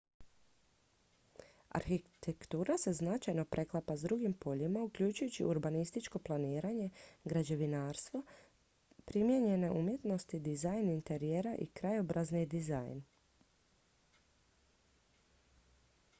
arhitektura 1.79 2.77
se 2.83 2.93
značajno 2.99 3.43
preklapa 3.55 3.95
s 3.97 4.01
drugim 4.05 4.33
poljima 4.33 4.81
uključujući 4.83 5.43
urbanističko 5.45 6.19
planiranje 6.19 6.89
građevinarstvo 7.23 8.21
primijenjene 9.05 9.71
umjetnosti 9.71 10.39
dizajn 10.39 10.89
interijera 10.95 11.55
i 11.59 11.67
krajobrazni 11.81 12.45
dizajn 12.55 13.03